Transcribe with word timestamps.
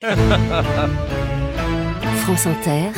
France 2.22 2.46
Inter, 2.46 2.88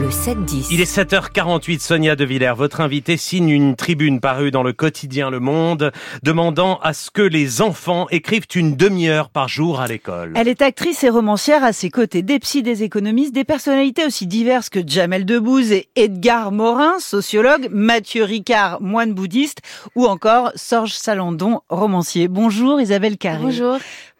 le 0.00 0.08
7-10. 0.08 0.68
Il 0.70 0.80
est 0.80 0.96
7h48, 0.96 1.80
Sonia 1.80 2.14
De 2.14 2.24
Villers, 2.24 2.54
votre 2.56 2.80
invité 2.80 3.16
signe 3.16 3.48
une 3.48 3.74
tribune 3.74 4.20
parue 4.20 4.52
dans 4.52 4.62
le 4.62 4.72
quotidien 4.72 5.28
Le 5.28 5.40
Monde, 5.40 5.90
demandant 6.22 6.78
à 6.84 6.92
ce 6.92 7.10
que 7.10 7.22
les 7.22 7.62
enfants 7.62 8.06
écrivent 8.10 8.46
une 8.54 8.76
demi-heure 8.76 9.28
par 9.28 9.48
jour 9.48 9.80
à 9.80 9.88
l'école. 9.88 10.34
Elle 10.36 10.46
est 10.46 10.62
actrice 10.62 11.02
et 11.02 11.08
romancière 11.08 11.64
à 11.64 11.72
ses 11.72 11.90
côtés 11.90 12.22
des 12.22 12.38
psys, 12.38 12.62
des 12.62 12.84
économistes, 12.84 13.34
des 13.34 13.42
personnalités 13.42 14.06
aussi 14.06 14.28
diverses 14.28 14.68
que 14.68 14.78
Jamel 14.86 15.24
Debbouze 15.24 15.72
et 15.72 15.88
Edgar 15.96 16.52
Morin, 16.52 17.00
sociologue, 17.00 17.66
Mathieu 17.72 18.22
Ricard, 18.22 18.80
moine 18.80 19.14
bouddhiste, 19.14 19.62
ou 19.96 20.06
encore 20.06 20.52
Sorge 20.54 20.92
Salandon, 20.92 21.62
romancier. 21.68 22.28
Bonjour 22.28 22.80
Isabelle 22.80 23.16
Carré. 23.16 23.42
Bonjour. 23.42 23.78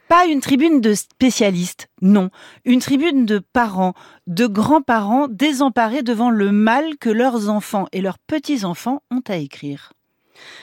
Pas 0.09 0.25
une 0.25 0.41
tribune 0.41 0.81
de 0.81 0.95
spécialistes, 0.95 1.89
non. 2.01 2.31
Une 2.65 2.81
tribune 2.81 3.27
de 3.27 3.41
parents, 3.53 3.93
de 4.27 4.47
grands-parents 4.47 5.29
désemparés 5.29 6.03
devant 6.03 6.31
le 6.31 6.51
mal 6.51 6.97
que 6.99 7.11
leurs 7.11 7.51
enfants 7.51 7.87
et 7.93 8.01
leurs 8.01 8.19
petits-enfants 8.19 9.03
ont 9.11 9.23
à 9.29 9.37
écrire. 9.37 9.93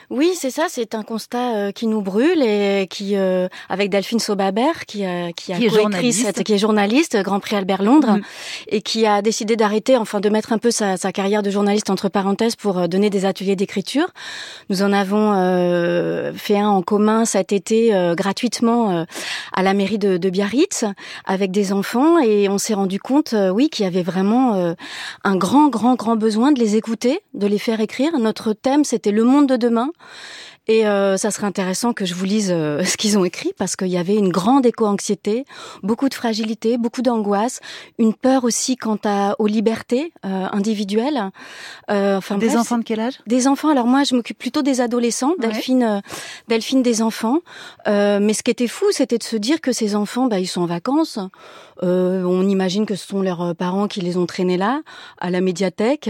Oui, 0.09 0.31
c'est 0.35 0.49
ça, 0.51 0.65
c'est 0.69 0.93
un 0.95 1.03
constat 1.03 1.55
euh, 1.55 1.71
qui 1.71 1.87
nous 1.87 2.01
brûle 2.01 2.41
et 2.41 2.87
qui, 2.89 3.15
euh, 3.15 3.47
avec 3.69 3.89
Delphine 3.89 4.19
Sobabert, 4.19 4.85
qui, 4.85 5.03
a 5.05 5.31
qui 5.33 5.51
a 5.53 5.57
Qui 5.57 5.65
est 5.65 5.69
journaliste. 5.69 6.25
cette, 6.25 6.43
qui 6.43 6.53
est 6.53 6.57
journaliste, 6.57 7.17
Grand 7.23 7.39
Prix 7.39 7.55
Albert 7.55 7.81
Londres, 7.81 8.13
Mhm. 8.17 8.21
et 8.69 8.81
qui 8.81 9.05
a 9.05 9.21
décidé 9.21 9.55
d'arrêter, 9.55 9.97
enfin 9.97 10.19
de 10.19 10.29
mettre 10.29 10.53
un 10.53 10.57
peu 10.57 10.71
sa, 10.71 10.97
sa 10.97 11.11
carrière 11.11 11.41
de 11.43 11.49
journaliste 11.49 11.89
entre 11.89 12.09
parenthèses 12.09 12.55
pour 12.55 12.77
euh, 12.77 12.87
donner 12.87 13.09
des 13.09 13.25
ateliers 13.25 13.55
d'écriture. 13.55 14.07
Nous 14.69 14.83
en 14.83 14.93
avons 14.93 15.33
euh, 15.33 16.33
fait 16.33 16.57
un 16.59 16.69
en 16.69 16.81
commun 16.81 17.25
cet 17.25 17.51
été 17.51 17.93
euh, 17.95 18.15
gratuitement 18.15 18.91
euh, 18.91 19.03
à 19.53 19.63
la 19.63 19.73
mairie 19.73 19.97
de, 19.97 20.17
de 20.17 20.29
Biarritz 20.29 20.85
avec 21.25 21.51
des 21.51 21.73
enfants 21.73 22.19
et 22.19 22.47
on 22.49 22.57
s'est 22.57 22.73
rendu 22.73 22.99
compte, 22.99 23.33
euh, 23.33 23.49
oui, 23.49 23.69
qu'il 23.69 23.83
y 23.85 23.87
avait 23.87 24.03
vraiment 24.03 24.55
euh, 24.55 24.73
un 25.23 25.35
grand, 25.35 25.67
grand, 25.69 25.95
grand 25.95 26.15
besoin 26.15 26.51
de 26.51 26.59
les 26.59 26.75
écouter, 26.75 27.21
de 27.33 27.47
les 27.47 27.59
faire 27.59 27.79
écrire. 27.81 28.17
Notre 28.19 28.53
thème, 28.53 28.83
c'était 28.83 29.11
le 29.11 29.23
monde 29.23 29.47
de 29.47 29.64
demain. 29.65 29.91
Et 30.67 30.87
euh, 30.87 31.15
ça 31.17 31.29
serait 31.31 31.45
intéressant 31.47 31.93
que 31.93 32.05
je 32.05 32.13
vous 32.15 32.25
lise 32.25 32.49
euh, 32.51 32.83
ce 32.85 32.97
qu'ils 32.97 33.17
ont 33.17 33.25
écrit 33.25 33.53
parce 33.57 33.75
qu'il 33.75 33.87
y 33.89 33.97
avait 33.97 34.15
une 34.15 34.29
grande 34.29 34.65
éco-anxiété, 34.65 35.45
beaucoup 35.83 36.09
de 36.09 36.13
fragilité, 36.15 36.77
beaucoup 36.77 37.01
d'angoisse, 37.01 37.59
une 37.99 38.13
peur 38.13 38.43
aussi 38.43 38.75
quant 38.75 38.97
à, 39.05 39.35
aux 39.39 39.47
libertés 39.47 40.11
euh, 40.25 40.47
individuelles. 40.51 41.29
Euh, 41.91 42.17
enfin, 42.17 42.37
Des 42.37 42.47
bref, 42.47 42.59
enfants 42.59 42.77
de 42.79 42.83
quel 42.83 42.99
âge? 42.99 43.19
des 43.27 43.47
enfants. 43.47 43.69
Alors 43.69 43.85
moi, 43.85 44.03
je 44.03 44.15
m'occupe 44.15 44.37
plutôt 44.37 44.61
des 44.63 44.81
adolescents. 44.81 45.31
Ouais. 45.39 45.47
Delphine, 45.47 45.83
euh, 45.83 45.99
Delphine 46.47 46.81
des 46.81 47.01
enfants. 47.01 47.39
Euh, 47.87 48.19
mais 48.19 48.33
ce 48.33 48.41
qui 48.41 48.51
était 48.51 48.67
fou, 48.67 48.85
c'était 48.91 49.17
de 49.17 49.23
se 49.23 49.35
dire 49.35 49.61
que 49.61 49.71
ces 49.71 49.95
enfants, 49.95 50.27
bah, 50.27 50.39
ils 50.39 50.47
sont 50.47 50.61
en 50.61 50.65
vacances. 50.65 51.19
Euh, 51.83 52.23
on 52.23 52.47
imagine 52.47 52.85
que 52.85 52.95
ce 52.95 53.05
sont 53.05 53.21
leurs 53.21 53.53
parents 53.55 53.87
qui 53.87 53.99
les 54.01 54.15
ont 54.17 54.25
traînés 54.25 54.57
là, 54.57 54.81
à 55.19 55.29
la 55.29 55.41
médiathèque, 55.41 56.09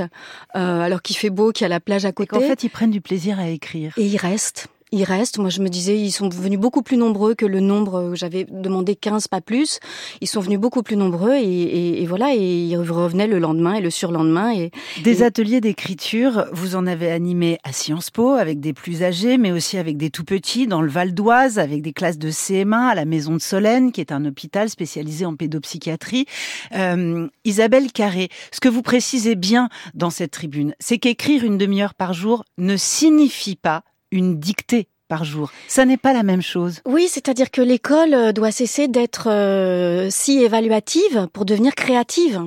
euh, 0.56 0.82
alors 0.82 1.02
qu'il 1.02 1.16
fait 1.18 1.32
beau, 1.32 1.52
qu'il 1.52 1.64
y 1.64 1.66
a 1.66 1.70
la 1.70 1.80
plage 1.80 2.06
à 2.06 2.10
Et 2.10 2.14
côté. 2.14 2.30
qu'en 2.30 2.40
fait, 2.42 2.64
ils 2.64 2.70
prennent 2.70 2.92
du 2.92 3.02
plaisir 3.02 3.40
à 3.40 3.48
écrire. 3.50 3.92
Et 3.98 4.06
ils 4.06 4.18
restent. 4.18 4.45
Ils 4.92 5.04
restent. 5.04 5.40
Moi, 5.40 5.50
je 5.50 5.62
me 5.62 5.68
disais, 5.68 6.00
ils 6.00 6.12
sont 6.12 6.30
venus 6.30 6.60
beaucoup 6.60 6.82
plus 6.84 6.96
nombreux 6.96 7.34
que 7.34 7.46
le 7.46 7.60
nombre 7.60 8.12
que 8.12 8.16
j'avais 8.16 8.46
demandé 8.50 8.96
15, 8.96 9.28
pas 9.28 9.42
plus. 9.42 9.80
Ils 10.22 10.28
sont 10.28 10.40
venus 10.40 10.60
beaucoup 10.60 10.84
plus 10.84 10.96
nombreux 10.96 11.34
et, 11.34 11.42
et- 11.44 12.02
et 12.04 12.06
voilà. 12.06 12.34
Et 12.34 12.38
ils 12.68 12.78
revenaient 12.78 13.28
le 13.28 13.40
lendemain 13.40 13.74
et 13.74 13.82
le 13.82 13.90
surlendemain. 13.90 14.54
Et 14.54 14.72
Des 15.04 15.24
ateliers 15.24 15.60
d'écriture, 15.60 16.46
vous 16.54 16.76
en 16.78 16.86
avez 16.88 17.12
animé 17.12 17.58
à 17.64 17.74
Sciences 17.74 18.10
Po 18.12 18.34
avec 18.34 18.60
des 18.62 18.72
plus 18.74 19.04
âgés, 19.04 19.38
mais 19.38 19.52
aussi 19.52 19.78
avec 19.78 19.98
des 19.98 20.12
tout 20.12 20.24
petits 20.24 20.66
dans 20.68 20.82
le 20.84 20.90
Val 20.90 21.14
d'Oise, 21.14 21.60
avec 21.60 21.82
des 21.82 21.92
classes 21.92 22.20
de 22.20 22.30
CM1 22.30 22.88
à 22.92 22.96
la 22.96 23.06
Maison 23.06 23.34
de 23.34 23.42
Solène, 23.42 23.92
qui 23.92 24.00
est 24.02 24.14
un 24.14 24.24
hôpital 24.24 24.70
spécialisé 24.70 25.26
en 25.26 25.36
pédopsychiatrie. 25.36 26.26
Euh, 26.74 27.28
Isabelle 27.44 27.92
Carré, 27.92 28.30
ce 28.54 28.62
que 28.62 28.70
vous 28.70 28.84
précisez 28.84 29.36
bien 29.36 29.68
dans 29.94 30.12
cette 30.12 30.32
tribune, 30.32 30.74
c'est 30.80 31.00
qu'écrire 31.00 31.44
une 31.44 31.58
demi-heure 31.58 31.96
par 31.96 32.14
jour 32.14 32.46
ne 32.60 32.78
signifie 32.78 33.56
pas 33.58 33.82
une 34.16 34.40
dictée 34.40 34.88
par 35.08 35.24
jour. 35.24 35.52
Ça 35.68 35.86
n'est 35.86 35.98
pas 35.98 36.14
la 36.14 36.24
même 36.24 36.42
chose. 36.42 36.82
Oui, 36.86 37.08
c'est-à-dire 37.10 37.52
que 37.52 37.62
l'école 37.62 38.14
euh, 38.14 38.32
doit 38.32 38.52
cesser 38.52 38.88
d'être 38.88 39.30
euh, 39.30 40.08
si 40.10 40.40
évaluative 40.40 41.28
pour 41.32 41.46
devenir 41.46 41.76
créative. 41.76 42.42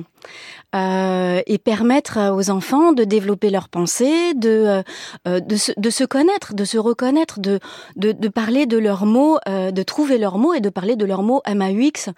Euh, 0.75 1.41
et 1.47 1.57
permettre 1.57 2.19
euh, 2.19 2.31
aux 2.31 2.51
enfants 2.51 2.93
de 2.93 3.03
développer 3.03 3.49
leurs 3.49 3.69
pensées, 3.69 4.35
de 4.35 4.83
euh, 5.25 5.39
de, 5.39 5.55
se, 5.57 6.03
connaître, 6.03 6.53
de 6.53 6.63
se 6.63 6.77
reconnaître, 6.77 7.39
de 7.39 7.59
de, 7.95 8.27
parler 8.27 8.67
de 8.67 8.77
leurs 8.77 9.07
mots, 9.07 9.39
de 9.47 9.83
trouver 9.83 10.19
leurs 10.19 10.37
mots 10.37 10.53
et 10.53 10.59
de 10.59 10.69
parler 10.69 10.95
de 10.95 11.05
leurs 11.05 11.23
mots 11.23 11.41
MAUX, 11.47 12.09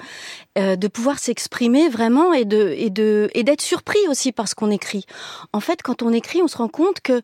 de 0.57 0.87
pouvoir 0.89 1.19
s'exprimer 1.19 1.87
vraiment 1.87 2.33
et 2.33 2.43
de 2.43 2.73
et 2.75 2.89
de 2.89 3.29
et 3.33 3.43
d'être 3.43 3.61
surpris 3.61 3.99
aussi 4.09 4.33
par 4.33 4.49
ce 4.49 4.55
qu'on 4.55 4.69
écrit. 4.69 5.05
En 5.53 5.61
fait, 5.61 5.81
quand 5.81 6.01
on 6.01 6.11
écrit, 6.11 6.41
on 6.41 6.47
se 6.49 6.57
rend 6.57 6.67
compte 6.67 6.99
que 6.99 7.21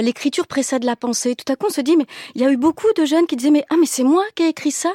l'écriture 0.00 0.46
précède 0.46 0.84
la 0.84 0.96
pensée. 0.96 1.34
Tout 1.34 1.52
à 1.52 1.56
coup, 1.56 1.66
on 1.68 1.70
se 1.72 1.82
dit 1.82 1.96
mais 1.98 2.06
il 2.34 2.40
y 2.40 2.44
a 2.46 2.50
eu 2.50 2.56
beaucoup 2.56 2.90
de 2.96 3.04
jeunes 3.04 3.26
qui 3.26 3.36
disaient 3.36 3.50
mais 3.50 3.66
ah 3.68 3.74
mais 3.78 3.86
c'est 3.86 4.04
moi 4.04 4.24
qui 4.34 4.44
ai 4.44 4.48
écrit 4.48 4.72
ça? 4.72 4.92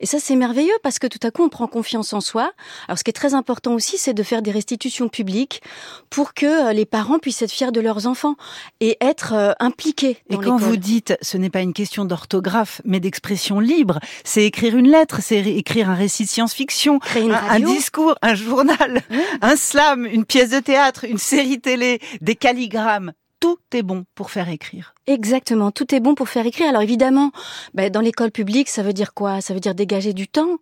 Et 0.00 0.06
ça 0.06 0.18
c'est 0.18 0.36
merveilleux 0.36 0.76
parce 0.82 0.98
que 0.98 1.06
tout 1.06 1.18
à 1.22 1.30
coup 1.30 1.42
on 1.42 1.48
prend 1.48 1.66
confiance 1.66 2.12
en 2.12 2.20
soi. 2.20 2.52
Alors 2.88 2.98
ce 2.98 3.04
qui 3.04 3.10
est 3.10 3.14
très 3.14 3.34
important 3.34 3.74
aussi, 3.74 3.98
c'est 3.98 4.14
de 4.14 4.22
faire 4.22 4.42
des 4.42 4.50
restitutions 4.50 5.08
publiques 5.08 5.62
pour 6.10 6.34
que 6.34 6.68
euh, 6.68 6.72
les 6.72 6.86
parents 6.86 7.18
puissent 7.18 7.42
être 7.42 7.52
fiers 7.52 7.72
de 7.72 7.80
leurs 7.80 8.06
enfants 8.06 8.36
et 8.80 8.96
être 9.00 9.34
euh, 9.34 9.52
impliqués. 9.60 10.18
Et 10.28 10.34
dans 10.34 10.40
quand 10.40 10.56
l'école. 10.56 10.70
vous 10.70 10.76
dites, 10.76 11.16
ce 11.22 11.36
n'est 11.36 11.50
pas 11.50 11.60
une 11.60 11.72
question 11.72 12.04
d'orthographe, 12.04 12.80
mais 12.84 13.00
d'expression 13.00 13.60
libre, 13.60 13.98
c'est 14.24 14.44
écrire 14.44 14.76
une 14.76 14.88
lettre, 14.88 15.20
c'est 15.22 15.40
écrire 15.40 15.90
un 15.90 15.94
récit 15.94 16.24
de 16.24 16.28
science-fiction, 16.28 17.00
un, 17.14 17.60
discours, 17.60 18.14
un 18.22 18.34
journal, 18.34 19.02
un 19.42 19.56
slam, 19.56 20.06
une 20.06 20.24
pièce 20.24 20.50
de 20.50 20.60
théâtre, 20.60 21.04
une 21.04 21.18
série 21.18 21.60
télé, 21.60 22.00
des 22.20 22.36
calligrammes. 22.36 23.12
Tout 23.40 23.58
est 23.72 23.82
bon 23.82 24.04
pour 24.14 24.30
faire 24.30 24.48
écrire. 24.48 24.93
Exactement, 25.06 25.70
tout 25.70 25.94
est 25.94 26.00
bon 26.00 26.14
pour 26.14 26.28
faire 26.30 26.46
écrire. 26.46 26.68
Alors 26.68 26.82
évidemment, 26.82 27.30
ben, 27.74 27.90
dans 27.90 28.00
l'école 28.00 28.30
publique, 28.30 28.68
ça 28.70 28.82
veut 28.82 28.94
dire 28.94 29.12
quoi? 29.12 29.40
Ça 29.42 29.52
veut 29.52 29.60
dire 29.60 29.74
dégager 29.74 30.14
du 30.14 30.28
temps 30.28 30.56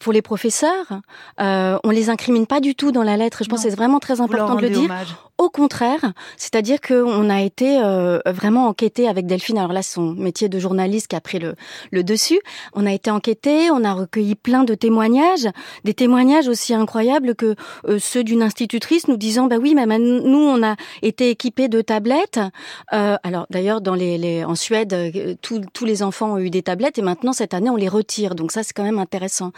pour 0.00 0.12
les 0.12 0.20
professeurs. 0.20 1.00
Euh, 1.40 1.78
on 1.84 1.90
les 1.90 2.10
incrimine 2.10 2.46
pas 2.46 2.60
du 2.60 2.74
tout 2.74 2.92
dans 2.92 3.04
la 3.04 3.16
lettre. 3.16 3.42
Je 3.44 3.48
pense 3.48 3.62
que 3.62 3.70
c'est 3.70 3.76
vraiment 3.76 4.00
très 4.00 4.16
Vous 4.16 4.22
important 4.24 4.56
de 4.56 4.62
le 4.62 4.70
dire. 4.70 4.82
hommage. 4.84 5.14
Au 5.38 5.50
contraire, 5.50 6.12
c'est-à-dire 6.38 6.80
qu'on 6.80 7.28
a 7.28 7.42
été 7.42 7.78
euh, 7.82 8.20
vraiment 8.26 8.68
enquêté 8.68 9.06
avec 9.06 9.26
Delphine. 9.26 9.58
Alors 9.58 9.72
là, 9.74 9.82
son 9.82 10.12
métier 10.12 10.48
de 10.48 10.58
journaliste 10.58 11.08
qui 11.08 11.16
a 11.16 11.20
pris 11.20 11.38
le, 11.38 11.54
le 11.90 12.02
dessus. 12.02 12.40
On 12.72 12.86
a 12.86 12.92
été 12.92 13.10
enquêté, 13.10 13.70
on 13.70 13.84
a 13.84 13.92
recueilli 13.92 14.34
plein 14.34 14.64
de 14.64 14.74
témoignages, 14.74 15.46
des 15.84 15.92
témoignages 15.92 16.48
aussi 16.48 16.72
incroyables 16.74 17.34
que 17.34 17.54
euh, 17.86 17.98
ceux 17.98 18.24
d'une 18.24 18.42
institutrice 18.42 19.08
nous 19.08 19.18
disant 19.18 19.46
bah 19.46 19.56
oui, 19.60 19.74
mais 19.74 19.86
nous 19.98 20.38
on 20.38 20.62
a 20.62 20.74
été 21.02 21.28
équipés 21.30 21.68
de 21.68 21.82
tablettes. 21.82 22.40
Euh, 22.94 23.16
d'ailleurs, 23.50 23.80
dans 23.80 23.96
en 23.96 24.54
Suède, 24.54 24.92
euh, 24.92 25.34
tous 25.40 25.84
les 25.84 26.02
enfants 26.02 26.34
ont 26.34 26.38
eu 26.38 26.50
des 26.50 26.62
tablettes 26.62 26.98
et 26.98 27.02
maintenant 27.02 27.32
cette 27.32 27.54
année 27.54 27.70
on 27.70 27.76
les 27.76 27.88
retire. 27.88 28.34
Donc 28.34 28.52
ça 28.52 28.62
c'est 28.62 28.72
quand 28.72 28.82
même 28.82 28.98
intéressant. 28.98 29.52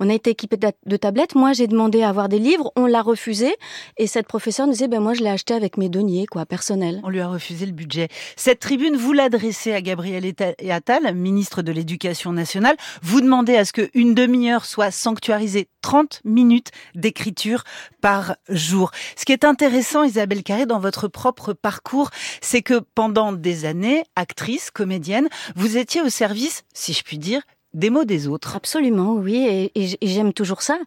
On 0.00 0.08
a 0.08 0.14
été 0.14 0.30
équipés 0.30 0.56
de, 0.86 0.96
tablettes. 0.96 1.34
Moi 1.34 1.52
j'ai 1.52 1.66
demandé 1.66 2.02
à 2.02 2.08
avoir 2.08 2.28
des 2.28 2.38
livres, 2.38 2.72
on 2.76 2.86
l'a 2.86 3.02
refusé 3.02 3.54
et 3.98 4.06
cette 4.06 4.26
professeure 4.26 4.66
nous 4.66 4.72
disait 4.72 4.88
ben 4.88 5.00
moi 5.00 5.14
je 5.14 5.20
l'ai 5.20 5.30
acheté 5.30 5.54
avec 5.54 5.76
mes 5.76 5.88
deniers 5.88 6.26
quoi 6.26 6.46
personnels. 6.46 7.00
On 7.04 7.08
lui 7.08 7.20
a 7.20 7.28
refusé 7.28 7.66
le 7.66 7.72
budget. 7.72 8.08
Cette 8.36 8.60
tribune, 8.60 8.96
vous 8.96 9.12
l'adressez 9.12 9.72
à 9.72 9.80
Gabriel 9.80 10.24
Attal, 10.70 11.14
ministre 11.14 11.62
de 11.62 11.72
l'Éducation 11.72 12.32
nationale. 12.32 12.76
Vous 13.02 13.20
demandez 13.20 13.56
à 13.56 13.64
ce 13.64 13.72
qu'une 13.72 14.14
demi-heure 14.14 14.64
soit 14.64 14.90
sanctuarisée 14.90 15.68
30 15.82 16.22
minutes 16.24 16.70
d'écriture 16.94 17.64
par 18.00 18.36
jour. 18.48 18.90
Ce 19.16 19.24
qui 19.24 19.32
est 19.32 19.44
intéressant, 19.44 20.04
Isabelle 20.04 20.42
Carré, 20.42 20.66
dans 20.66 20.78
votre 20.78 21.08
propre 21.08 21.52
parcours, 21.52 22.10
c'est 22.40 22.62
que 22.62 22.80
pendant 22.94 23.21
des 23.30 23.64
années, 23.64 24.02
actrice, 24.16 24.72
comédienne, 24.72 25.28
vous 25.54 25.76
étiez 25.76 26.02
au 26.02 26.08
service, 26.08 26.64
si 26.74 26.92
je 26.92 27.04
puis 27.04 27.18
dire, 27.18 27.42
des 27.74 27.90
mots 27.90 28.04
des 28.04 28.26
autres. 28.26 28.56
Absolument, 28.56 29.12
oui, 29.14 29.70
et, 29.74 29.96
j'aime 30.02 30.32
toujours 30.32 30.62
ça. 30.62 30.78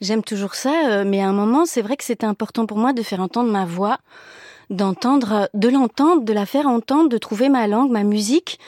J'aime 0.00 0.22
toujours 0.22 0.54
ça, 0.56 0.88
euh, 0.88 1.04
mais 1.06 1.20
à 1.22 1.28
un 1.28 1.32
moment, 1.32 1.64
c'est 1.66 1.82
vrai 1.82 1.96
que 1.96 2.04
c'était 2.04 2.26
important 2.26 2.66
pour 2.66 2.78
moi 2.78 2.92
de 2.92 3.02
faire 3.02 3.20
entendre 3.20 3.50
ma 3.50 3.64
voix, 3.64 3.98
d'entendre, 4.70 5.48
de 5.54 5.68
l'entendre, 5.68 6.22
de 6.22 6.32
la 6.32 6.46
faire 6.46 6.66
entendre, 6.66 7.08
de 7.08 7.18
trouver 7.18 7.48
ma 7.48 7.66
langue, 7.66 7.90
ma 7.90 8.02
musique. 8.02 8.58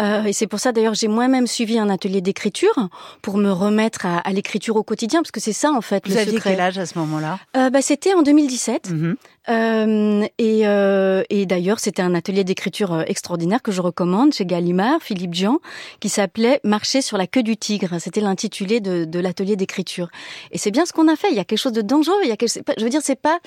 Euh, 0.00 0.24
et 0.24 0.32
c'est 0.32 0.46
pour 0.46 0.58
ça 0.58 0.72
d'ailleurs 0.72 0.94
j'ai 0.94 1.06
moi-même 1.06 1.46
suivi 1.46 1.78
un 1.78 1.88
atelier 1.88 2.20
d'écriture 2.20 2.88
pour 3.22 3.36
me 3.36 3.50
remettre 3.50 4.06
à, 4.06 4.18
à 4.18 4.32
l'écriture 4.32 4.74
au 4.76 4.82
quotidien, 4.82 5.20
parce 5.22 5.30
que 5.30 5.40
c'est 5.40 5.52
ça 5.52 5.70
en 5.70 5.80
fait 5.80 6.02
Vous 6.06 6.14
le 6.14 6.20
aviez 6.20 6.32
secret. 6.34 6.50
quel 6.52 6.60
âge 6.60 6.78
à 6.78 6.86
ce 6.86 6.98
moment-là? 6.98 7.38
Euh, 7.56 7.70
bah, 7.70 7.82
c'était 7.82 8.14
en 8.14 8.22
2017. 8.22 8.90
Mhm. 8.90 9.16
Euh, 9.50 10.26
et, 10.38 10.66
euh, 10.66 11.22
et 11.28 11.44
d'ailleurs, 11.44 11.78
c'était 11.78 12.00
un 12.00 12.14
atelier 12.14 12.44
d'écriture 12.44 12.94
euh, 12.94 13.02
extraordinaire 13.06 13.60
que 13.60 13.72
je 13.72 13.82
recommande 13.82 14.32
chez 14.32 14.46
Gallimard, 14.46 15.02
Philippe 15.02 15.34
Jean, 15.34 15.58
qui 16.00 16.08
s'appelait 16.08 16.60
Marcher 16.64 17.02
sur 17.02 17.18
la 17.18 17.26
queue 17.26 17.42
du 17.42 17.56
tigre. 17.58 17.98
C'était 18.00 18.22
l'intitulé 18.22 18.80
de, 18.80 19.04
de 19.04 19.18
l'atelier 19.18 19.56
d'écriture. 19.56 20.08
Et 20.50 20.56
c'est 20.56 20.70
bien 20.70 20.86
ce 20.86 20.92
qu'on 20.94 21.08
a 21.08 21.16
fait. 21.16 21.28
Il 21.30 21.36
y 21.36 21.40
a 21.40 21.44
quelque 21.44 21.58
chose 21.58 21.72
de 21.72 21.82
dangereux. 21.82 22.20
Il 22.22 22.28
y 22.28 22.32
a 22.32 22.36
quelque... 22.36 22.58
Je 22.78 22.84
veux 22.84 22.90
dire, 22.90 23.02
c'est 23.02 23.20
pas, 23.20 23.38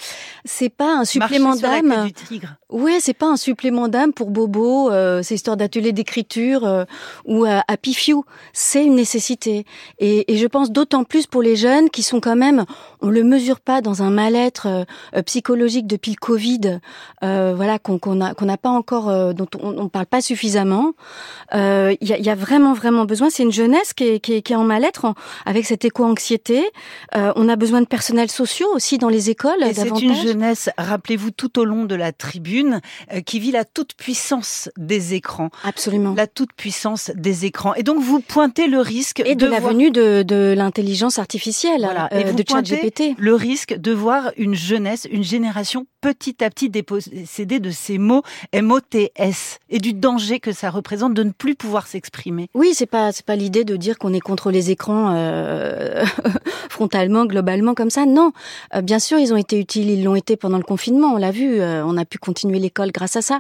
c'est 0.46 0.70
pas 0.70 1.00
un 1.00 1.06
supplément 1.06 1.56
d'âme. 1.56 2.10
Oui, 2.70 2.98
c'est 3.00 3.16
pas 3.16 3.28
un 3.28 3.38
supplément 3.38 3.88
d'âme 3.88 4.14
pour 4.14 4.30
Bobo. 4.30 4.92
Euh, 4.92 5.24
c'est 5.24 5.34
histoire 5.34 5.58
d'atelier 5.58 5.94
d'écriture 5.94 6.66
euh, 6.66 6.84
ou 7.26 7.46
à, 7.46 7.64
à 7.68 7.78
Pifiou. 7.78 8.24
C'est 8.54 8.86
une 8.86 8.96
nécessité. 8.96 9.66
Et, 9.98 10.32
et 10.32 10.38
je 10.38 10.46
pense 10.46 10.72
d'autant 10.72 11.06
plus 11.06 11.26
pour 11.26 11.42
les 11.42 11.56
jeunes 11.56 11.90
qui 11.90 12.04
sont 12.04 12.20
quand 12.20 12.36
même, 12.36 12.66
on 13.02 13.10
le 13.10 13.24
mesure 13.24 13.62
pas 13.62 13.82
dans 13.82 14.04
un 14.04 14.12
mal-être 14.12 14.86
psychologique 15.26 15.87
depuis 15.88 16.12
le 16.12 16.18
Covid, 16.18 16.80
euh, 17.24 17.54
voilà 17.56 17.80
qu'on 17.80 17.98
qu'on 18.00 18.16
n'a 18.16 18.58
pas 18.58 18.70
encore, 18.70 19.10
euh, 19.10 19.34
dont 19.34 19.48
on, 19.62 19.78
on 19.78 19.90
parle 19.90 20.06
pas 20.06 20.22
suffisamment. 20.22 20.94
Euh, 21.54 21.96
il 22.02 22.08
y, 22.08 22.14
a, 22.14 22.20
y, 22.20 22.30
a, 22.30 22.36
vraiment 22.36 22.74
vraiment 22.74 23.06
besoin. 23.06 23.30
C'est 23.30 23.44
une 23.44 23.52
jeunesse 23.52 23.94
qui 23.94 24.04
est, 24.04 24.20
qui 24.20 24.34
est, 24.34 24.42
qui 24.42 24.54
est 24.54 24.56
en 24.56 24.64
mal-être 24.64 25.14
avec 25.46 25.66
cette 25.66 25.86
éco-anxiété. 25.86 26.64
on 27.14 27.50
a 27.50 27.56
besoin 27.56 27.82
de 27.82 27.88
personnels 27.88 28.30
sociaux 28.30 28.68
aussi 28.74 28.98
dans 28.98 29.10
les 29.10 29.30
écoles. 29.30 29.64
Et 29.64 29.74
c'est 29.74 29.88
une 29.88 30.16
jeunesse, 30.16 30.70
rappelez-vous, 30.78 31.32
tout 31.32 31.60
au 31.60 31.66
long 31.66 31.86
de 31.86 31.96
la 31.96 32.12
tribune, 32.12 32.82
qui 33.26 33.40
vit 33.40 33.52
la 33.52 33.66
toute 33.66 33.96
puissance 33.96 34.70
des 34.78 35.14
écrans. 35.14 35.50
Absolument. 35.64 36.14
La 36.16 36.28
toute 36.28 36.54
puissance 36.54 37.12
des 37.16 37.46
écrans. 37.46 37.74
Et 37.76 37.84
donc 37.84 38.00
vous 38.02 38.20
pointez 38.20 38.68
le 38.68 38.80
risque 38.80 39.22
et 39.22 39.36
de, 39.36 39.46
de 39.46 39.52
la 39.52 39.60
voir... 39.60 39.74
venue 39.74 39.92
de, 39.92 40.24
de 40.24 40.54
l'intelligence 40.56 41.20
artificielle, 41.20 41.82
voilà. 41.82 42.10
et 42.14 42.34
de 42.34 42.44
ChatGPT. 42.48 43.16
Le 43.18 43.36
risque 43.36 43.76
de 43.78 43.92
voir 43.92 44.32
une 44.38 44.56
jeunesse, 44.56 45.08
une 45.12 45.24
génération 45.24 45.77
petit 46.02 46.44
à 46.44 46.50
petit 46.50 46.70
dépossédée 46.70 47.60
de 47.60 47.72
ces 47.72 47.98
mots 47.98 48.24
MOTS 48.56 49.60
et 49.70 49.80
du 49.80 49.94
danger 49.94 50.40
que 50.40 50.52
ça 50.52 50.70
représente 50.70 51.14
de 51.14 51.24
ne 51.24 51.32
plus 51.32 51.56
pouvoir 51.56 51.88
s'exprimer. 51.88 52.50
Oui, 52.54 52.72
c'est 52.74 52.86
pas 52.86 53.12
c'est 53.12 53.26
pas 53.26 53.36
l'idée 53.36 53.64
de 53.64 53.76
dire 53.76 53.98
qu'on 53.98 54.14
est 54.14 54.20
contre 54.20 54.52
les 54.52 54.72
écrans 54.72 55.14
euh, 55.16 56.06
frontalement, 56.70 57.26
globalement 57.26 57.74
comme 57.74 57.90
ça. 57.90 58.06
Non, 58.06 58.32
euh, 58.76 58.82
bien 58.82 59.00
sûr, 59.00 59.20
ils 59.20 59.34
ont 59.34 59.38
été 59.38 59.60
utiles, 59.60 59.90
ils 59.90 60.04
l'ont 60.04 60.16
été 60.16 60.38
pendant 60.38 60.58
le 60.58 60.64
confinement, 60.64 61.14
on 61.14 61.18
l'a 61.18 61.32
vu, 61.32 61.60
euh, 61.60 61.84
on 61.86 61.98
a 61.98 62.06
pu 62.06 62.18
continuer 62.18 62.60
l'école 62.60 62.92
grâce 62.92 63.16
à 63.16 63.22
ça. 63.22 63.40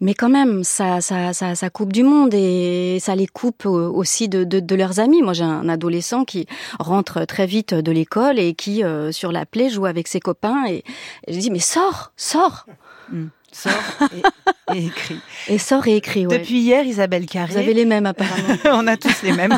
Mais 0.00 0.14
quand 0.14 0.28
même, 0.28 0.64
ça 0.64 1.00
ça 1.00 1.32
ça, 1.32 1.54
ça 1.54 1.70
coupe 1.70 1.92
du 1.92 2.02
monde 2.02 2.34
et 2.34 2.98
ça 3.00 3.14
les 3.14 3.26
coupe 3.26 3.66
aussi 3.66 4.28
de, 4.28 4.44
de, 4.44 4.60
de 4.60 4.74
leurs 4.74 5.00
amis. 5.00 5.22
Moi, 5.22 5.32
j'ai 5.32 5.44
un 5.44 5.68
adolescent 5.68 6.24
qui 6.24 6.46
rentre 6.78 7.24
très 7.24 7.46
vite 7.46 7.74
de 7.74 7.92
l'école 7.92 8.38
et 8.38 8.54
qui 8.54 8.84
euh, 8.84 9.12
sur 9.12 9.32
la 9.32 9.46
plaie 9.46 9.70
joue 9.70 9.86
avec 9.86 10.08
ses 10.08 10.20
copains 10.20 10.66
et, 10.66 10.84
et 11.26 11.32
je 11.32 11.38
dis 11.38 11.50
mais 11.50 11.58
sors, 11.74 12.12
sors. 12.16 12.66
Mmh. 13.10 13.26
Sort 13.52 13.72
et, 14.12 14.76
et, 14.76 14.86
écrit. 14.86 15.20
Et 15.48 15.58
sort 15.58 15.86
et 15.86 15.96
écrit, 15.96 16.26
ouais. 16.26 16.38
Depuis 16.38 16.58
hier, 16.58 16.84
Isabelle 16.84 17.26
Carré. 17.26 17.52
Vous 17.52 17.58
avez 17.58 17.74
les 17.74 17.84
mêmes, 17.84 18.06
apparemment. 18.06 18.56
on 18.64 18.86
a 18.88 18.96
tous 18.96 19.22
les 19.22 19.32
mêmes. 19.32 19.56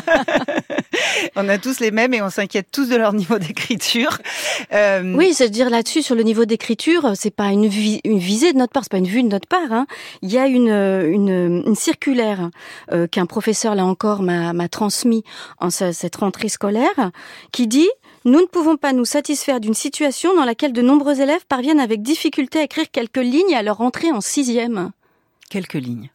on 1.35 1.49
a 1.49 1.57
tous 1.57 1.79
les 1.79 1.89
mêmes 1.89 2.13
et 2.13 2.21
on 2.21 2.29
s'inquiète 2.29 2.67
tous 2.71 2.89
de 2.89 2.95
leur 2.95 3.13
niveau 3.13 3.39
d'écriture. 3.39 4.19
Euh... 4.71 5.15
Oui, 5.15 5.33
c'est-à-dire 5.33 5.71
là-dessus, 5.71 6.03
sur 6.03 6.15
le 6.15 6.21
niveau 6.21 6.45
d'écriture, 6.45 7.11
c'est 7.15 7.33
pas 7.33 7.47
une, 7.47 7.67
vi 7.67 8.01
une 8.03 8.19
visée 8.19 8.53
de 8.53 8.57
notre 8.57 8.71
part, 8.71 8.83
c'est 8.83 8.91
pas 8.91 8.99
une 8.99 9.07
vue 9.07 9.23
de 9.23 9.29
notre 9.29 9.47
part. 9.47 9.71
Hein. 9.71 9.87
Il 10.21 10.31
y 10.31 10.37
a 10.37 10.45
une, 10.45 10.69
une, 10.69 11.63
une 11.65 11.75
circulaire 11.75 12.49
euh, 12.91 13.07
qu'un 13.07 13.25
professeur, 13.25 13.73
là 13.73 13.85
encore, 13.85 14.21
m'a 14.21 14.69
transmis 14.69 15.23
en 15.59 15.69
cette 15.71 16.15
rentrée 16.15 16.49
scolaire, 16.49 17.11
qui 17.51 17.67
dit 17.67 17.89
nous 18.27 18.41
ne 18.41 18.45
pouvons 18.45 18.75
pas 18.75 18.91
nous 18.91 19.05
satisfaire 19.05 19.59
d'une 19.61 19.73
situation 19.73 20.35
dans 20.35 20.43
laquelle 20.43 20.73
de 20.73 20.81
nombreux 20.81 21.21
élèves 21.21 21.45
parviennent 21.47 21.79
avec 21.79 22.01
difficulté 22.01 22.59
à 22.59 22.63
écrire 22.63 22.91
quelques 22.91 23.17
lignes 23.17 23.55
à 23.55 23.63
leur 23.63 23.79
entrée 23.79 24.11
en 24.11 24.21
sixième. 24.21 24.91
Quelques 25.49 25.73
lignes. 25.73 26.11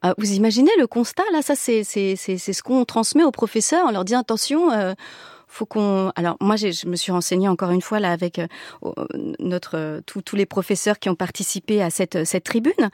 Ah, 0.00 0.14
vous 0.16 0.32
imaginez 0.32 0.70
le 0.78 0.86
constat 0.86 1.24
là? 1.32 1.42
Ça, 1.42 1.56
c'est 1.56 1.82
ce 1.82 2.62
qu'on 2.62 2.84
transmet 2.84 3.24
aux 3.24 3.32
professeurs. 3.32 3.84
On 3.88 3.90
leur 3.90 4.04
dit 4.04 4.14
attention. 4.14 4.70
Euh, 4.70 4.94
faut 5.48 5.66
qu'on. 5.66 6.12
Alors 6.16 6.36
moi, 6.40 6.56
je 6.56 6.86
me 6.86 6.96
suis 6.96 7.10
renseignée 7.12 7.48
encore 7.48 7.70
une 7.70 7.82
fois 7.82 7.98
là 7.98 8.12
avec 8.12 8.38
euh, 8.38 8.46
notre 9.38 9.76
euh, 9.76 10.00
tous 10.06 10.36
les 10.36 10.46
professeurs 10.46 10.98
qui 10.98 11.08
ont 11.08 11.14
participé 11.14 11.82
à 11.82 11.90
cette 11.90 12.24
cette 12.24 12.44
tribune. 12.44 12.90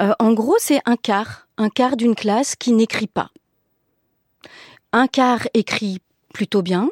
Euh, 0.00 0.12
en 0.18 0.32
gros, 0.32 0.56
c'est 0.58 0.80
un 0.84 0.96
quart, 0.96 1.46
un 1.58 1.68
quart 1.68 1.96
d'une 1.96 2.14
classe 2.14 2.56
qui 2.56 2.72
n'écrit 2.72 3.06
pas. 3.06 3.30
Un 4.92 5.06
quart 5.06 5.46
écrit 5.54 6.00
plutôt 6.32 6.62
bien, 6.62 6.90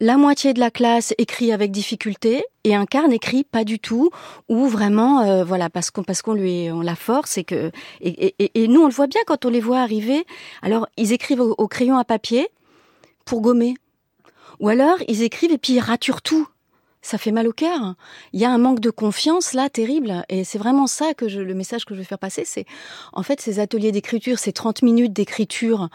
la 0.00 0.16
moitié 0.16 0.54
de 0.54 0.60
la 0.60 0.70
classe 0.70 1.12
écrit 1.18 1.52
avec 1.52 1.72
difficulté 1.72 2.44
et 2.64 2.74
un 2.74 2.86
quart 2.86 3.08
n'écrit 3.08 3.44
pas 3.44 3.64
du 3.64 3.78
tout 3.80 4.10
ou 4.48 4.66
vraiment 4.66 5.20
euh, 5.22 5.44
voilà 5.44 5.70
parce 5.70 5.90
qu'on 5.90 6.04
parce 6.04 6.22
qu'on 6.22 6.34
lui 6.34 6.70
on 6.70 6.80
la 6.80 6.94
force 6.94 7.36
et 7.36 7.44
que 7.44 7.72
et, 8.00 8.34
et, 8.38 8.62
et, 8.62 8.68
nous 8.68 8.80
on 8.82 8.86
le 8.86 8.92
voit 8.92 9.08
bien 9.08 9.20
quand 9.26 9.44
on 9.44 9.50
les 9.50 9.60
voit 9.60 9.80
arriver. 9.80 10.24
Alors 10.62 10.88
ils 10.96 11.12
écrivent 11.12 11.40
au, 11.40 11.54
au 11.58 11.68
crayon 11.68 11.96
à 11.96 12.04
papier 12.04 12.48
pour 13.24 13.40
gommer. 13.40 13.74
Ou 14.60 14.68
alors 14.68 14.98
ils 15.08 15.22
écrivent 15.22 15.52
et 15.52 15.58
puis 15.58 15.74
ils 15.74 15.80
raturent 15.80 16.22
tout 16.22 16.46
ça 17.02 17.18
fait 17.18 17.32
mal 17.32 17.46
au 17.46 17.52
cœur. 17.52 17.94
Il 18.32 18.40
y 18.40 18.44
a 18.44 18.50
un 18.50 18.58
manque 18.58 18.80
de 18.80 18.90
confiance 18.90 19.52
là 19.52 19.68
terrible 19.68 20.24
et 20.28 20.44
c'est 20.44 20.58
vraiment 20.58 20.86
ça 20.86 21.14
que 21.14 21.28
je, 21.28 21.40
le 21.40 21.54
message 21.54 21.84
que 21.84 21.94
je 21.94 22.00
veux 22.00 22.04
faire 22.04 22.18
passer, 22.18 22.44
c'est 22.44 22.66
en 23.12 23.22
fait 23.22 23.40
ces 23.40 23.60
ateliers 23.60 23.92
d'écriture, 23.92 24.38
ces 24.38 24.52
30 24.52 24.82
minutes 24.82 25.12
d'écriture 25.12 25.88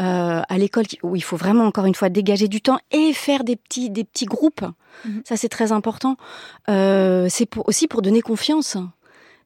euh, 0.00 0.42
à 0.46 0.58
l'école 0.58 0.84
où 1.02 1.16
il 1.16 1.22
faut 1.22 1.36
vraiment 1.36 1.64
encore 1.64 1.86
une 1.86 1.94
fois 1.94 2.08
dégager 2.08 2.48
du 2.48 2.60
temps 2.60 2.78
et 2.90 3.12
faire 3.12 3.44
des 3.44 3.56
petits 3.56 3.90
des 3.90 4.04
petits 4.04 4.26
groupes. 4.26 4.64
Mmh. 5.04 5.20
Ça 5.24 5.36
c'est 5.36 5.48
très 5.48 5.72
important. 5.72 6.16
Euh, 6.68 7.26
c'est 7.28 7.46
pour, 7.46 7.68
aussi 7.68 7.86
pour 7.88 8.02
donner 8.02 8.20
confiance. 8.20 8.76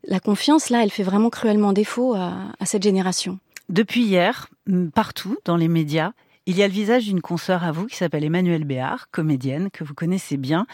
La 0.07 0.21
confiance 0.21 0.69
là, 0.69 0.83
elle 0.83 0.91
fait 0.91 1.03
vraiment 1.03 1.31
cruellement 1.31 1.73
défaut 1.73 2.15
à, 2.15 2.35
à 2.59 2.67
cette 2.67 2.83
génération. 2.83 3.39
Depuis 3.71 4.03
hier, 4.03 4.49
partout 4.95 5.39
dans 5.47 5.57
les 5.57 5.69
médias, 5.69 6.13
il 6.47 6.57
y 6.59 6.63
a 6.63 6.69
le 6.69 6.73
visage 6.73 7.05
d'une 7.05 7.21
consoeur 7.21 7.65
à 7.65 7.73
vous 7.73 7.87
qui 7.87 7.97
s'appelle 7.97 8.25
Emmanuelle 8.25 8.65
Béard, 8.65 9.09
comédienne 9.11 9.71
que 9.71 9.85
vous 9.85 9.95
connaissez 9.95 10.37
bien, 10.37 10.67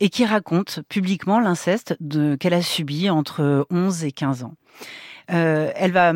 et 0.00 0.08
qui 0.08 0.24
raconte 0.24 0.80
publiquement 0.88 1.40
l'inceste 1.40 1.96
qu'elle 2.38 2.54
a 2.54 2.62
subi 2.62 3.08
entre 3.08 3.66
11 3.70 4.04
et 4.04 4.12
15 4.12 4.44
ans. 4.44 4.54
Euh, 5.30 5.72
elle 5.76 5.92
va, 5.92 6.12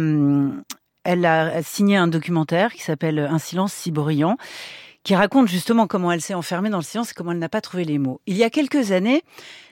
elle 1.05 1.25
a 1.25 1.63
signé 1.63 1.97
un 1.97 2.09
documentaire 2.09 2.73
qui 2.73 2.83
s'appelle 2.83 3.19
Un 3.19 3.39
silence 3.39 3.73
si 3.73 3.91
bruyant, 3.91 4.37
qui 5.09 5.15
raconte 5.15 5.49
justement 5.49 5.87
comment 5.87 6.13
elle 6.13 6.21
s'est 6.21 6.35
enfermée 6.35 6.69
dans 6.69 6.77
le 6.77 6.83
silence 6.83 7.13
et 7.13 7.15
comment 7.15 7.33
elle 7.33 7.39
n'a 7.39 7.49
pas 7.49 7.63
trouvé 7.63 7.87
les 7.87 7.97
mots. 7.97 8.21
Il 8.27 8.37
y 8.37 8.45
a 8.45 8.51
quelques 8.51 8.93
années, 8.93 9.23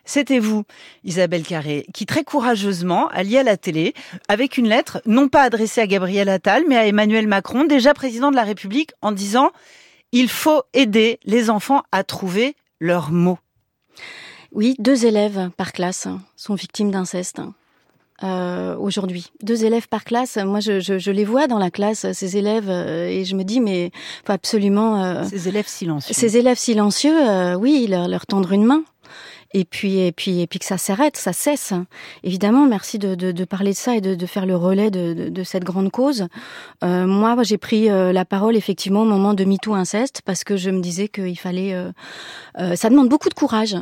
c'était 0.06 0.38
vous, 0.38 0.64
Isabelle 1.04 1.42
Carré, 1.42 1.84
qui 1.92 2.06
très 2.06 2.24
courageusement 2.24 3.08
alliait 3.08 3.40
à 3.40 3.42
la 3.42 3.58
télé 3.58 3.92
avec 4.28 4.56
une 4.56 4.66
lettre, 4.66 5.02
non 5.04 5.28
pas 5.28 5.42
adressée 5.42 5.82
à 5.82 5.86
Gabriel 5.86 6.30
Attal, 6.30 6.64
mais 6.66 6.78
à 6.78 6.86
Emmanuel 6.86 7.26
Macron, 7.26 7.64
déjà 7.64 7.92
président 7.92 8.30
de 8.30 8.34
la 8.34 8.44
République, 8.44 8.92
en 9.02 9.12
disant 9.12 9.50
il 10.10 10.30
faut 10.30 10.62
aider 10.72 11.20
les 11.26 11.50
enfants 11.50 11.82
à 11.92 12.02
trouver 12.02 12.56
leurs 12.80 13.10
mots. 13.12 13.38
Oui, 14.52 14.74
deux 14.78 15.04
élèves 15.04 15.50
par 15.58 15.72
classe 15.72 16.08
sont 16.36 16.54
victimes 16.54 16.90
d'inceste. 16.90 17.42
Euh, 18.22 18.76
aujourd'hui. 18.78 19.30
Deux 19.42 19.66
élèves 19.66 19.88
par 19.88 20.02
classe, 20.04 20.38
moi 20.38 20.60
je, 20.60 20.80
je, 20.80 20.98
je, 20.98 21.10
les 21.10 21.26
vois 21.26 21.48
dans 21.48 21.58
la 21.58 21.70
classe, 21.70 22.10
ces 22.12 22.38
élèves, 22.38 22.70
euh, 22.70 23.08
et 23.08 23.26
je 23.26 23.36
me 23.36 23.44
dis 23.44 23.60
mais 23.60 23.90
faut 24.24 24.32
absolument... 24.32 25.04
Euh, 25.04 25.24
ces 25.24 25.48
élèves 25.48 25.68
silencieux. 25.68 26.14
Ces 26.14 26.38
élèves 26.38 26.56
silencieux, 26.56 27.28
euh, 27.28 27.56
oui, 27.56 27.86
leur, 27.86 28.08
leur 28.08 28.24
tendre 28.24 28.52
une 28.52 28.64
main 28.64 28.84
et 29.56 29.64
puis 29.64 29.99
et 29.99 30.12
puis 30.12 30.40
et 30.40 30.46
puis 30.46 30.58
que 30.58 30.64
ça 30.64 30.78
s'arrête, 30.78 31.16
ça 31.16 31.32
cesse. 31.32 31.73
Évidemment, 32.23 32.66
merci 32.66 32.99
de, 32.99 33.14
de, 33.14 33.32
de, 33.32 33.44
parler 33.44 33.73
de 33.73 33.76
ça 33.76 33.96
et 33.96 34.00
de, 34.00 34.14
de 34.14 34.26
faire 34.26 34.46
le 34.46 34.56
relais 34.56 34.90
de, 34.90 35.14
de, 35.14 35.28
de 35.28 35.44
cette 35.44 35.64
grande 35.64 35.90
cause. 35.90 36.26
Euh, 36.85 37.06
moi, 37.06 37.37
j'ai 37.42 37.58
pris 37.58 37.88
euh, 37.88 38.12
la 38.12 38.25
parole 38.25 38.56
effectivement 38.56 39.02
au 39.02 39.06
moment 39.06 39.35
de 39.35 39.44
MeToo 39.44 39.75
inceste 39.75 40.23
parce 40.25 40.44
que 40.44 40.56
je 40.56 40.70
me 40.70 40.80
disais 40.80 41.08
qu'il 41.08 41.38
fallait. 41.38 41.75
Euh, 41.75 41.90
euh, 42.58 42.76
ça 42.76 42.90
demande 42.90 43.08
beaucoup 43.08 43.28
de 43.28 43.35
courage. 43.35 43.76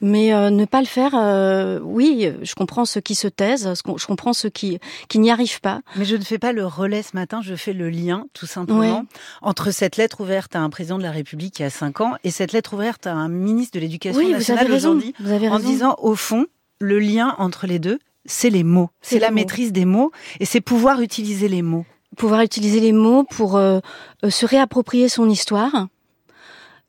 Mais 0.00 0.34
euh, 0.34 0.50
ne 0.50 0.66
pas 0.66 0.80
le 0.80 0.86
faire, 0.86 1.12
euh, 1.14 1.80
oui, 1.82 2.30
je 2.42 2.54
comprends 2.54 2.84
ceux 2.84 3.00
qui 3.00 3.14
se 3.14 3.28
taisent, 3.28 3.72
je 3.74 4.06
comprends 4.06 4.34
ceux 4.34 4.50
qui, 4.50 4.78
qui 5.08 5.18
n'y 5.18 5.30
arrivent 5.30 5.60
pas. 5.60 5.80
Mais 5.96 6.04
je 6.04 6.16
ne 6.16 6.22
fais 6.22 6.38
pas 6.38 6.52
le 6.52 6.66
relais 6.66 7.02
ce 7.02 7.16
matin, 7.16 7.40
je 7.42 7.54
fais 7.54 7.72
le 7.72 7.88
lien, 7.88 8.26
tout 8.34 8.46
simplement, 8.46 8.98
ouais. 9.00 9.06
entre 9.40 9.70
cette 9.70 9.96
lettre 9.96 10.20
ouverte 10.20 10.54
à 10.54 10.60
un 10.60 10.68
président 10.68 10.98
de 10.98 11.02
la 11.02 11.10
République 11.10 11.54
qui 11.54 11.62
a 11.62 11.70
5 11.70 12.00
ans 12.02 12.12
et 12.24 12.30
cette 12.30 12.52
lettre 12.52 12.74
ouverte 12.74 13.06
à 13.06 13.14
un 13.14 13.28
ministre 13.28 13.74
de 13.74 13.80
l'Éducation 13.80 14.20
oui, 14.20 14.32
nationale 14.32 14.70
aujourd'hui, 14.70 15.14
en 15.24 15.58
disant, 15.58 15.96
au 15.98 16.14
fond, 16.14 16.46
le 16.78 16.98
lien 16.98 17.34
entre 17.38 17.66
les 17.66 17.78
deux, 17.78 17.98
c'est 18.26 18.50
les 18.50 18.64
mots. 18.64 18.90
C'est 19.00 19.18
la 19.18 19.30
mots. 19.30 19.36
maîtrise 19.36 19.72
des 19.72 19.84
mots 19.84 20.12
et 20.40 20.44
c'est 20.44 20.60
pouvoir 20.60 21.00
utiliser 21.00 21.48
les 21.48 21.62
mots. 21.62 21.86
Pouvoir 22.16 22.42
utiliser 22.42 22.80
les 22.80 22.92
mots 22.92 23.24
pour 23.24 23.56
euh, 23.56 23.80
se 24.28 24.46
réapproprier 24.46 25.08
son 25.08 25.28
histoire 25.28 25.88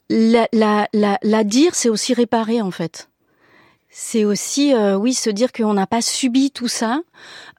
la, 0.09 0.47
la, 0.53 0.87
la, 0.93 1.17
la 1.21 1.43
dire, 1.43 1.75
c'est 1.75 1.89
aussi 1.89 2.13
réparer 2.13 2.61
en 2.61 2.71
fait. 2.71 3.09
C'est 3.89 4.25
aussi, 4.25 4.73
euh, 4.73 4.95
oui, 4.95 5.13
se 5.13 5.29
dire 5.29 5.51
qu'on 5.51 5.73
n'a 5.73 5.87
pas 5.87 6.01
subi 6.01 6.51
tout 6.51 6.67
ça, 6.67 7.01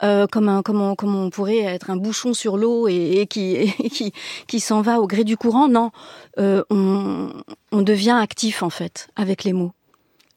euh, 0.05 0.27
comme, 0.27 0.49
un, 0.49 0.63
comme, 0.63 0.81
on, 0.81 0.95
comme 0.95 1.17
on 1.17 1.31
pourrait 1.31 1.59
être 1.59 1.91
un 1.91 1.97
bouchon 1.97 2.33
sur 2.33 2.57
l'eau 2.57 2.87
et, 2.87 3.21
et, 3.21 3.27
qui, 3.27 3.57
et 3.57 3.91
qui, 3.91 4.13
qui 4.47 4.61
s'en 4.61 4.81
va 4.81 5.01
au 5.01 5.07
gré 5.07 5.25
du 5.25 5.37
courant. 5.37 5.69
Non, 5.69 5.91
euh, 6.39 6.63
on, 6.71 7.33
on 7.73 7.83
devient 7.83 8.19
actif 8.21 8.63
en 8.63 8.71
fait 8.71 9.09
avec 9.17 9.43
les 9.45 9.53
mots. 9.53 9.73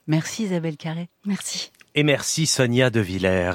Merci 0.07 0.45
Isabelle 0.45 0.77
Carré. 0.77 1.09
Merci. 1.25 1.71
Et 1.93 2.03
merci 2.03 2.45
Sonia 2.45 2.89
De 2.89 3.01
Villers. 3.01 3.49